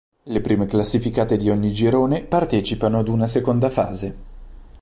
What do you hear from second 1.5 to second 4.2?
ogni girone partecipano ad una seconda fase.